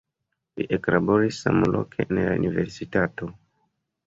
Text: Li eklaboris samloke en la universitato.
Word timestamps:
Li 0.61 0.65
eklaboris 0.77 1.41
samloke 1.43 2.07
en 2.07 2.15
la 2.21 2.25
universitato. 2.39 3.31